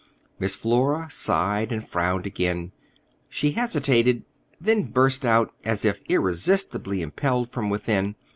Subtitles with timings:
[0.39, 2.71] Miss Flora sighed and frowned again.
[3.29, 4.23] She hesitated,
[4.59, 8.15] then burst out, as if irresistibly impelled from within.